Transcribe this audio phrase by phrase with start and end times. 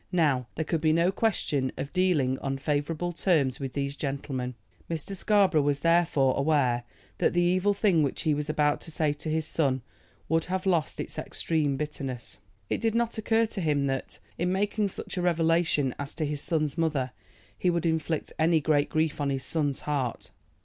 [0.11, 4.55] Now, there could be no question of dealing on favorable terms with these gentlemen.
[4.89, 5.15] Mr.
[5.15, 6.85] Scarborough was, therefore, aware
[7.19, 9.83] that the evil thing which he was about to say to his son
[10.27, 12.39] would have lost its extreme bitterness.
[12.67, 16.41] It did not occur to him that, in making such a revelation as to his
[16.41, 17.11] son's mother
[17.55, 20.31] he would inflict any great grief on his son's heart.